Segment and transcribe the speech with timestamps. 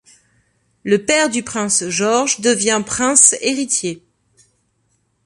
[0.83, 4.03] Le père du prince Georges devient prince héritier.